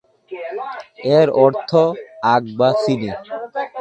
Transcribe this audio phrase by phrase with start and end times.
[1.11, 1.97] এর অর্থ-
[2.33, 3.09] আখ বা চিনি।